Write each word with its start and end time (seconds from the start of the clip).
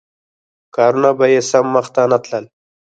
کارونه 0.75 1.09
به 1.17 1.25
یې 1.33 1.41
سم 1.51 1.65
مخته 1.75 2.01
نه 2.11 2.17
تلل. 2.23 2.45